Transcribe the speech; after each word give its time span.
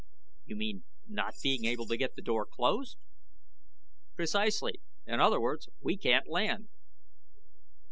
"You 0.45 0.55
mean 0.55 0.83
not 1.07 1.35
being 1.43 1.65
able 1.65 1.85
to 1.85 1.95
get 1.95 2.15
the 2.15 2.23
door 2.23 2.47
closed?" 2.47 2.97
"Precisely. 4.15 4.81
In 5.05 5.19
other 5.19 5.39
words, 5.39 5.69
we 5.79 5.95
can't 5.95 6.27
land." 6.27 6.69